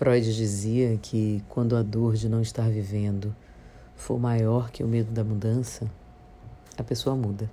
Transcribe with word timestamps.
Freud 0.00 0.34
dizia 0.34 0.96
que 0.96 1.44
quando 1.46 1.76
a 1.76 1.82
dor 1.82 2.14
de 2.14 2.26
não 2.26 2.40
estar 2.40 2.70
vivendo 2.70 3.36
for 3.94 4.18
maior 4.18 4.70
que 4.70 4.82
o 4.82 4.88
medo 4.88 5.12
da 5.12 5.22
mudança, 5.22 5.86
a 6.78 6.82
pessoa 6.82 7.14
muda. 7.14 7.50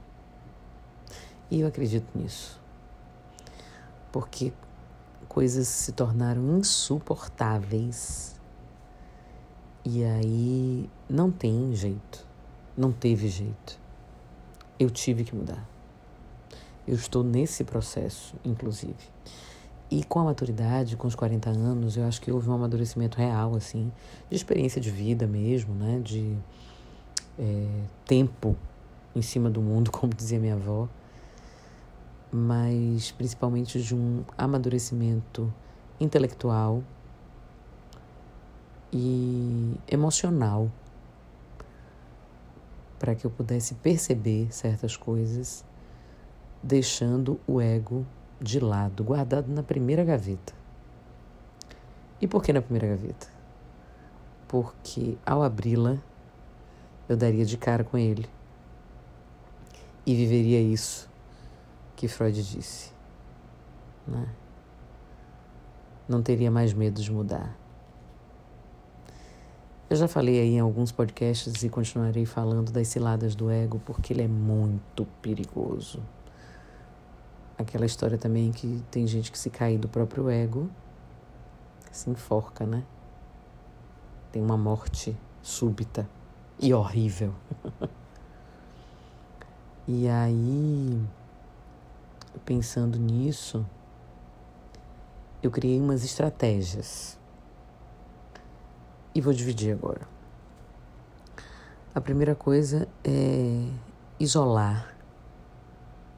E 1.52 1.60
eu 1.60 1.68
acredito 1.68 2.08
nisso. 2.18 2.58
Porque 4.14 4.54
coisas 5.28 5.68
se 5.68 5.92
tornaram 5.92 6.58
insuportáveis. 6.58 8.40
E 9.84 10.06
aí 10.06 10.90
não 11.10 11.30
tem 11.30 11.76
jeito. 11.76 12.26
Não 12.78 12.94
teve 12.94 13.28
jeito. 13.28 13.78
Eu 14.80 14.90
tive 14.90 15.26
que 15.26 15.36
mudar. 15.36 15.68
Eu 16.88 16.96
estou 16.96 17.26
nesse 17.26 17.66
processo, 17.66 18.38
inclusive. 18.46 18.96
E 19.90 20.04
com 20.04 20.20
a 20.20 20.24
maturidade, 20.26 20.98
com 20.98 21.08
os 21.08 21.16
40 21.16 21.50
anos, 21.50 21.96
eu 21.96 22.06
acho 22.06 22.22
que 22.22 22.30
houve 22.32 22.50
um 22.50 22.54
amadurecimento 22.54 23.18
real, 23.18 23.56
assim, 23.56 23.92
de 24.30 24.36
experiência 24.36 24.82
de 24.82 24.92
vida 24.92 25.26
mesmo, 25.26 25.74
né? 25.74 26.02
De 26.04 26.38
é, 27.40 27.68
tempo 28.06 28.56
em 29.16 29.22
cima 29.22 29.50
do 29.50 29.62
mundo, 29.62 29.90
como 29.92 30.14
dizia 30.14 30.40
minha 30.40 30.56
avó, 30.56 30.90
mas 32.32 33.12
principalmente 33.12 33.82
de 33.82 33.96
um 33.96 34.24
amadurecimento 34.38 35.52
intelectual 36.00 36.84
e 38.92 39.74
emocional 39.88 40.70
para 43.00 43.16
que 43.16 43.26
eu 43.26 43.32
pudesse 43.32 43.76
perceber 43.76 44.48
certas 44.52 44.98
coisas, 44.98 45.64
deixando 46.62 47.40
o 47.48 47.62
ego 47.62 48.06
de 48.40 48.60
lado, 48.60 49.04
guardado 49.04 49.52
na 49.52 49.64
primeira 49.64 50.04
gaveta. 50.04 50.54
E 52.22 52.28
por 52.28 52.44
que 52.44 52.54
na 52.54 52.62
primeira 52.62 52.88
gaveta? 52.88 53.28
Porque 54.48 55.18
ao 55.26 55.44
abri-la, 55.44 55.98
eu 57.08 57.16
daria 57.16 57.46
de 57.46 57.58
cara 57.58 57.84
com 57.84 57.98
ele 57.98 58.28
e 60.06 60.16
viveria 60.16 60.62
isso 60.62 61.10
que 61.96 62.08
Freud 62.08 62.42
disse. 62.42 62.92
Né? 64.08 64.28
Não 66.08 66.22
teria 66.22 66.50
mais 66.50 66.74
medo 66.74 67.02
de 67.02 67.12
mudar. 67.12 67.58
Eu 69.90 69.96
já 69.96 70.08
falei 70.08 70.40
aí 70.40 70.56
em 70.56 70.60
alguns 70.60 70.92
podcasts 70.92 71.64
e 71.64 71.70
continuarei 71.70 72.26
falando 72.26 72.72
das 72.72 72.90
ciladas 72.90 73.36
do 73.36 73.50
ego 73.50 73.82
porque 73.86 74.12
ele 74.12 74.24
é 74.24 74.28
muito 74.28 75.06
perigoso. 75.22 76.02
Aquela 77.58 77.86
história 77.86 78.18
também 78.18 78.52
que 78.52 78.84
tem 78.92 79.08
gente 79.08 79.32
que 79.32 79.38
se 79.38 79.50
cai 79.50 79.78
do 79.78 79.88
próprio 79.88 80.30
ego, 80.30 80.70
se 81.92 82.10
enforca, 82.10 82.66
né? 82.66 82.84
Tem 84.32 84.42
uma 84.42 84.58
morte 84.58 85.18
súbita 85.42 86.08
e 86.60 86.72
horrível. 86.74 87.34
e 89.88 90.08
aí, 90.08 91.02
pensando 92.46 93.00
nisso, 93.00 93.66
eu 95.42 95.50
criei 95.50 95.82
umas 95.82 96.04
estratégias. 96.04 97.18
E 99.16 99.22
vou 99.22 99.34
dividir 99.34 99.74
agora. 99.74 100.08
A 101.96 102.00
primeira 102.00 102.36
coisa 102.36 102.88
é 103.04 103.68
isolar, 104.20 104.96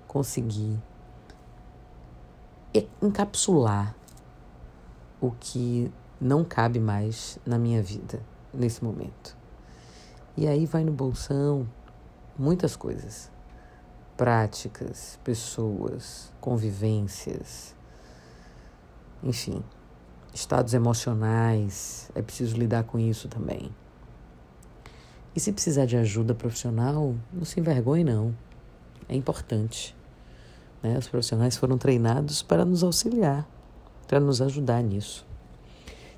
conseguir 0.05 0.77
encapsular 3.01 3.95
o 5.21 5.31
que 5.31 5.91
não 6.19 6.43
cabe 6.43 6.79
mais 6.79 7.39
na 7.45 7.57
minha 7.57 7.81
vida 7.81 8.21
nesse 8.53 8.83
momento. 8.83 9.37
E 10.37 10.47
aí 10.47 10.65
vai 10.65 10.83
no 10.83 10.91
bolsão 10.91 11.67
muitas 12.37 12.75
coisas. 12.75 13.31
Práticas, 14.15 15.17
pessoas, 15.23 16.31
convivências, 16.41 17.75
enfim, 19.23 19.63
estados 20.33 20.73
emocionais, 20.73 22.09
é 22.13 22.21
preciso 22.21 22.57
lidar 22.57 22.83
com 22.83 22.99
isso 22.99 23.27
também. 23.27 23.73
E 25.35 25.39
se 25.39 25.51
precisar 25.51 25.85
de 25.85 25.95
ajuda 25.95 26.33
profissional, 26.33 27.15
não 27.31 27.45
se 27.45 27.59
envergonhe 27.59 28.03
não. 28.03 28.35
É 29.07 29.15
importante. 29.15 29.95
Né? 30.81 30.97
Os 30.97 31.07
profissionais 31.07 31.57
foram 31.57 31.77
treinados 31.77 32.41
para 32.41 32.65
nos 32.65 32.83
auxiliar, 32.83 33.47
para 34.07 34.19
nos 34.19 34.41
ajudar 34.41 34.81
nisso. 34.81 35.25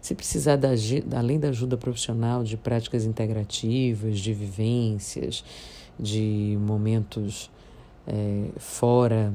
Se 0.01 0.15
precisar, 0.15 0.55
da, 0.55 0.69
além 1.15 1.39
da 1.39 1.49
ajuda 1.49 1.77
profissional, 1.77 2.43
de 2.43 2.57
práticas 2.57 3.05
integrativas, 3.05 4.19
de 4.19 4.33
vivências, 4.33 5.43
de 5.99 6.57
momentos 6.59 7.51
é, 8.07 8.49
fora 8.57 9.31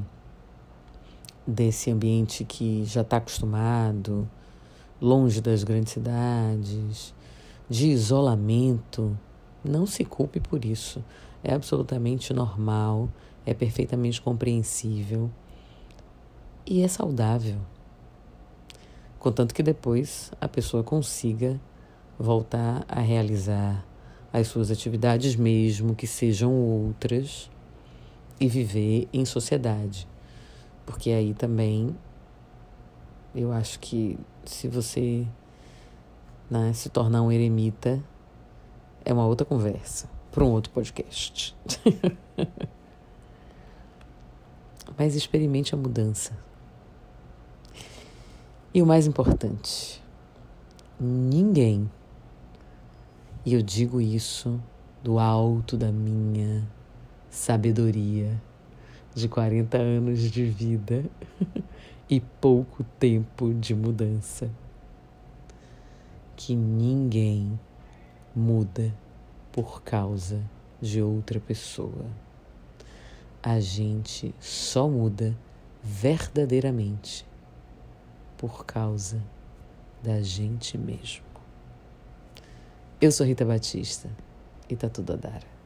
desse 1.45 1.89
ambiente 1.89 2.43
que 2.43 2.83
já 2.83 3.01
está 3.01 3.17
acostumado, 3.17 4.29
longe 5.01 5.39
das 5.39 5.63
grandes 5.63 5.93
cidades, 5.93 7.13
de 7.69 7.87
isolamento, 7.87 9.17
não 9.63 9.85
se 9.85 10.03
culpe 10.03 10.41
por 10.41 10.65
isso. 10.65 11.03
É 11.43 11.53
absolutamente 11.53 12.33
normal 12.33 13.07
é 13.47 13.53
perfeitamente 13.53 14.21
compreensível 14.21 15.31
e 16.65 16.83
é 16.83 16.87
saudável. 16.89 17.55
Contanto 19.17 19.55
que 19.55 19.63
depois 19.63 20.33
a 20.41 20.49
pessoa 20.49 20.83
consiga 20.83 21.59
voltar 22.19 22.83
a 22.89 22.99
realizar 22.99 23.85
as 24.33 24.49
suas 24.49 24.69
atividades, 24.69 25.37
mesmo 25.37 25.95
que 25.95 26.05
sejam 26.05 26.53
outras, 26.53 27.49
e 28.37 28.49
viver 28.49 29.07
em 29.13 29.23
sociedade. 29.23 30.05
Porque 30.85 31.11
aí 31.11 31.33
também 31.33 31.95
eu 33.33 33.53
acho 33.53 33.79
que 33.79 34.19
se 34.43 34.67
você 34.67 35.25
né, 36.49 36.73
se 36.73 36.89
tornar 36.89 37.21
um 37.21 37.31
eremita, 37.31 38.03
é 39.05 39.13
uma 39.13 39.25
outra 39.25 39.45
conversa 39.45 40.09
para 40.31 40.43
um 40.43 40.51
outro 40.51 40.73
podcast. 40.73 41.55
mas 44.95 45.15
experimente 45.15 45.73
a 45.73 45.77
mudança. 45.77 46.37
E 48.73 48.81
o 48.81 48.85
mais 48.85 49.07
importante, 49.07 50.03
ninguém, 50.99 51.89
e 53.45 53.53
eu 53.53 53.61
digo 53.61 53.99
isso 53.99 54.61
do 55.03 55.17
alto 55.17 55.75
da 55.75 55.91
minha 55.91 56.67
sabedoria 57.29 58.39
de 59.15 59.27
40 59.27 59.77
anos 59.77 60.19
de 60.19 60.45
vida 60.45 61.03
e 62.09 62.19
pouco 62.19 62.83
tempo 62.99 63.53
de 63.53 63.73
mudança, 63.73 64.49
que 66.35 66.55
ninguém 66.55 67.59
muda 68.35 68.93
por 69.51 69.81
causa 69.81 70.39
de 70.79 71.01
outra 71.01 71.39
pessoa 71.39 72.05
a 73.41 73.59
gente 73.59 74.33
só 74.39 74.87
muda 74.89 75.37
verdadeiramente 75.81 77.25
por 78.37 78.65
causa 78.65 79.21
da 80.03 80.21
gente 80.21 80.77
mesmo. 80.77 81.25
Eu 82.99 83.11
sou 83.11 83.25
Rita 83.25 83.45
Batista 83.45 84.09
e 84.69 84.75
tá 84.75 84.89
tudo 84.89 85.13
a 85.13 85.15
dar. 85.15 85.56